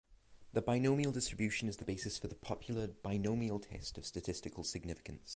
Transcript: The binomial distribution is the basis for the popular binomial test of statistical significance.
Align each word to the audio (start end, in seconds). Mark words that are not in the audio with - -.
The 0.53 0.63
binomial 0.63 1.11
distribution 1.11 1.69
is 1.69 1.77
the 1.77 1.85
basis 1.85 2.17
for 2.17 2.27
the 2.27 2.33
popular 2.33 2.87
binomial 2.87 3.59
test 3.59 3.99
of 3.99 4.05
statistical 4.07 4.63
significance. 4.63 5.29